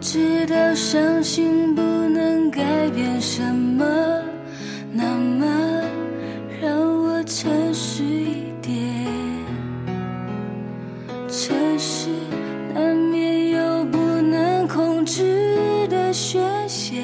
[0.00, 3.84] 知道伤心不能改变什么，
[4.92, 5.82] 那么
[6.62, 6.72] 让
[7.02, 8.74] 我诚实一点。
[11.28, 12.08] 城市
[12.72, 17.02] 难免有不能控制的宣泄，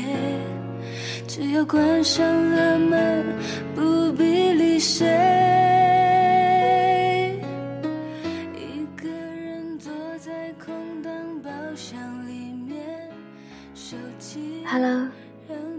[1.27, 3.25] 只要关上了门，
[3.75, 5.64] 不必理谁。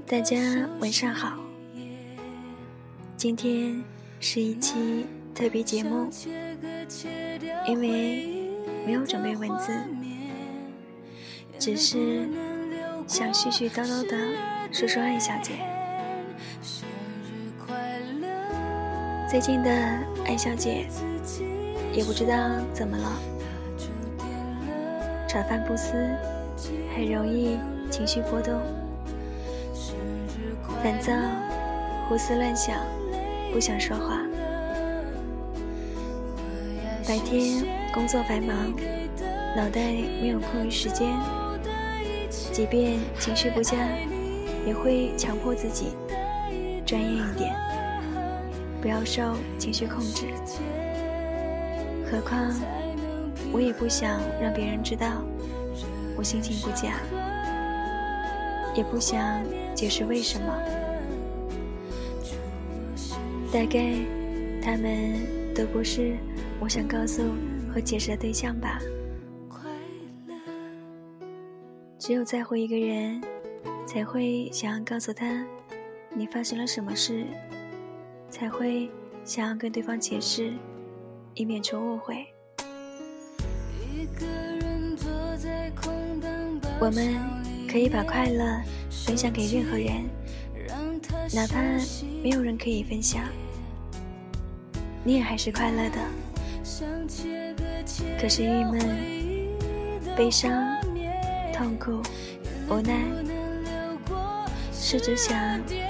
[0.08, 0.38] 大家
[0.80, 1.36] 晚上好。
[3.18, 3.84] 今天
[4.20, 6.08] 是一期特别节目，
[7.68, 8.52] 因为
[8.86, 9.74] 没有准备文字，
[11.58, 12.30] 只是
[13.08, 14.16] 想絮絮叨叨的
[14.72, 15.54] 说说艾小姐。
[19.28, 19.72] 最近的
[20.28, 20.86] 艾小姐
[21.92, 22.38] 也不知道
[22.72, 23.12] 怎么了，
[25.28, 25.94] 茶饭不思，
[26.96, 27.58] 很容易
[27.90, 28.62] 情绪波动。
[30.86, 31.12] 烦躁，
[32.08, 32.78] 胡思乱想，
[33.52, 34.22] 不想说话。
[37.08, 38.72] 白天工作繁忙，
[39.58, 39.82] 脑袋
[40.22, 41.12] 没有空余时间。
[42.30, 43.76] 即便情绪不佳，
[44.64, 45.88] 也会强迫自己
[46.86, 47.56] 专业一点，
[48.80, 50.28] 不要受情绪控制。
[52.12, 52.54] 何况，
[53.52, 55.08] 我也不想让别人知道
[56.16, 56.94] 我心情不佳，
[58.76, 60.48] 也不想解释为什么。
[63.52, 63.96] 大概
[64.62, 66.18] 他们都不是
[66.60, 67.24] 我想告诉
[67.74, 68.80] 和解释的对象吧。
[71.98, 73.20] 只有在乎一个人，
[73.88, 75.44] 才会想要告诉他
[76.14, 77.26] 你发生了什么事，
[78.30, 78.92] 才会
[79.24, 80.54] 想要跟对方解释，
[81.34, 82.28] 以免出误会。
[86.80, 87.16] 我们
[87.76, 90.10] 可以把快乐分享给任何人，
[91.34, 91.62] 哪怕
[92.24, 93.22] 没有人可以分享，
[95.04, 95.98] 你也还是快乐的。
[98.18, 98.80] 可是郁闷、
[100.16, 100.54] 悲伤、
[101.52, 102.02] 痛苦、
[102.70, 102.98] 无奈，
[104.72, 105.38] 是只想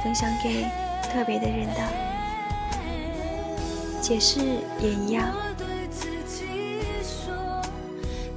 [0.03, 0.66] 分享给
[1.13, 1.88] 特别的人的。
[4.02, 4.40] 解释
[4.81, 5.31] 也一样，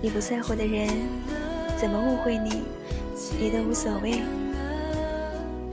[0.02, 0.86] 你不在乎的人。
[1.80, 2.64] 怎么误会你，
[3.38, 4.22] 你都无所谓。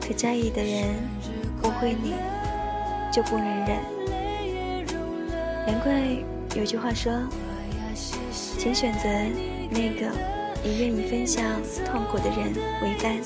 [0.01, 0.93] 可在意的人
[1.63, 2.13] 误会你，
[3.11, 3.77] 就不能忍。
[5.65, 6.01] 难怪
[6.55, 7.11] 有句话说
[8.31, 9.09] ：“请选择
[9.69, 10.11] 那个
[10.63, 11.43] 你愿意分享
[11.85, 13.17] 痛苦的人为伴。”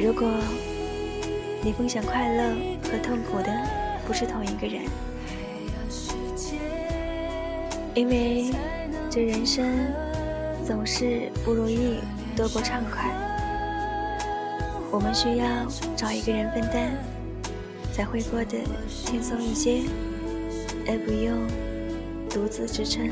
[0.00, 0.28] 如果
[1.62, 3.52] 你分享快乐和痛苦的
[4.06, 4.82] 不是同一个人，
[7.94, 8.50] 因为
[9.10, 10.03] 这人生。
[10.66, 11.98] 总是不如意
[12.34, 13.10] 多过畅快，
[14.90, 15.46] 我们需要
[15.94, 16.96] 找一个人分担，
[17.92, 18.56] 才会过得
[18.88, 19.82] 轻松一些，
[20.88, 21.36] 而不用
[22.30, 23.10] 独自支撑。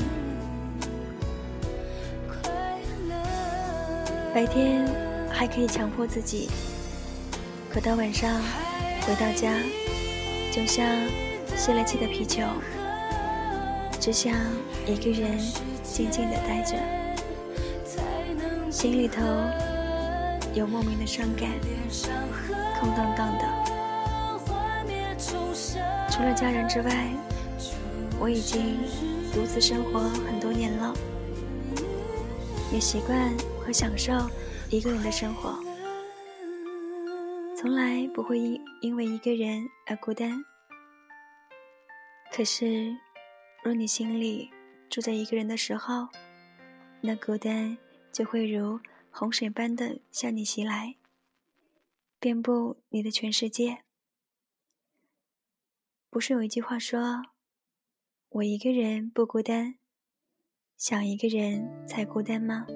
[4.33, 4.83] 白天
[5.29, 6.49] 还可以强迫自己，
[7.71, 8.41] 可到晚上
[9.01, 9.53] 回到家，
[10.51, 10.83] 就像
[11.55, 12.41] 泄了气的皮球，
[13.99, 14.33] 只想
[14.87, 15.37] 一个人
[15.83, 16.75] 静静的待着。
[18.83, 19.23] 心里头
[20.53, 21.49] 有莫名的伤感，
[22.77, 23.47] 空荡荡的。
[26.11, 27.07] 除了家人之外，
[28.19, 28.75] 我已经
[29.31, 30.93] 独自生活很多年了，
[32.73, 33.33] 也习惯
[33.65, 34.11] 和享受
[34.69, 35.57] 一个人的生活，
[37.55, 40.43] 从来不会因因为一个人而孤单。
[42.35, 42.93] 可是，
[43.63, 44.49] 若你心里
[44.89, 46.05] 住在一个人的时候，
[46.99, 47.77] 那孤单。
[48.13, 48.79] 就会如
[49.09, 50.97] 洪水般的向你袭来，
[52.19, 53.79] 遍布你的全世界。
[56.11, 57.23] 不是有一句话说
[58.29, 59.79] ：“我一个人不孤单，
[60.77, 62.67] 想一个人才孤单吗？”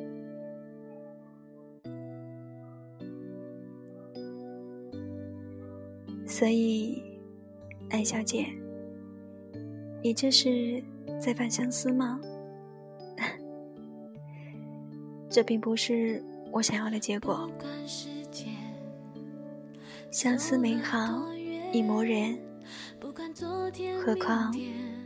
[6.26, 7.00] 所以，
[7.92, 8.48] 艾小姐，
[10.02, 10.84] 你这是
[11.22, 12.20] 在犯相思吗？
[15.38, 16.20] 这并不是
[16.52, 17.48] 我想要的结果。
[20.10, 21.32] 相思美好
[21.72, 22.40] 亦磨人，
[24.04, 24.52] 何况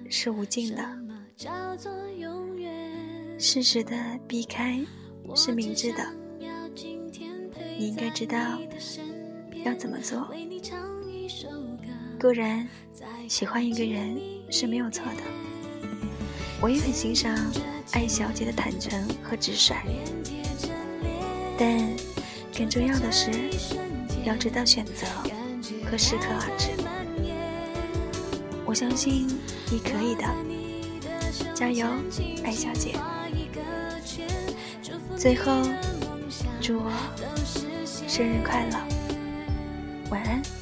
[0.10, 0.81] 是无尽的。
[3.38, 4.80] 适时的避开
[5.36, 6.07] 是明智的，
[7.77, 8.57] 你应该知道
[9.66, 10.30] 要怎么做。
[12.22, 12.66] 固然
[13.27, 14.18] 喜欢一个人
[14.50, 15.24] 是没有错的，
[16.62, 17.36] 我也很欣赏。
[17.94, 19.75] 艾小姐的坦诚和直率，
[21.58, 21.78] 但
[22.56, 23.30] 更重要的是，
[24.24, 25.06] 要知道选择
[25.90, 26.69] 和适可而止。
[28.66, 29.28] 我相信
[29.69, 30.24] 你可以的，
[31.54, 31.86] 加油，
[32.46, 32.96] 艾小姐！
[35.18, 35.52] 最后，
[36.62, 36.90] 祝我
[38.08, 38.78] 生日快乐，
[40.12, 40.61] 晚安。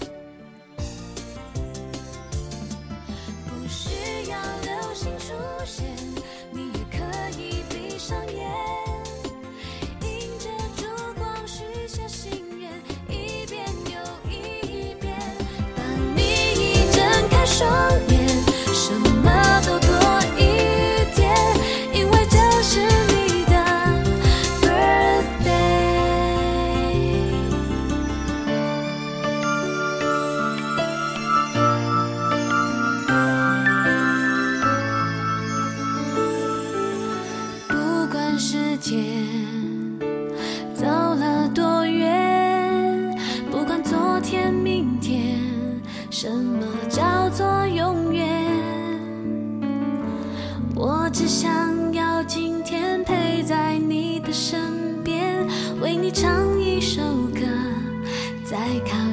[17.50, 17.68] 双
[18.10, 18.28] 眼
[18.74, 18.94] 什
[19.24, 19.90] 么都多
[20.38, 20.40] 一
[21.16, 21.28] 点
[21.94, 23.56] 因为这是你的
[24.62, 25.50] birthday
[37.68, 38.98] 不管时间
[40.74, 43.18] 走了多远
[43.51, 45.40] 不管昨天明天
[46.12, 46.58] 什么？
[56.11, 57.01] 唱一首
[57.33, 57.41] 歌，
[58.44, 59.08] 再靠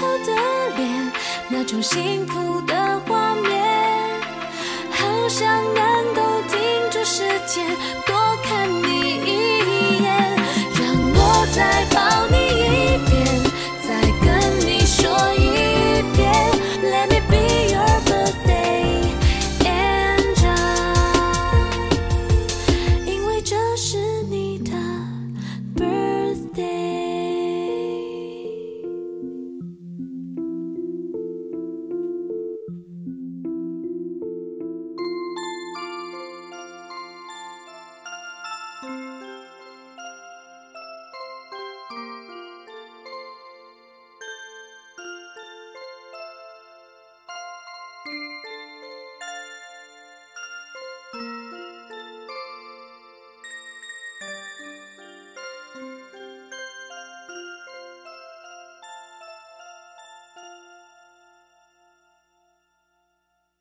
[0.00, 0.32] 笑的
[0.78, 1.12] 脸，
[1.50, 3.52] 那种幸福的画面，
[4.90, 6.58] 好想能够停
[6.90, 7.66] 住时间，
[8.06, 8.89] 多看你。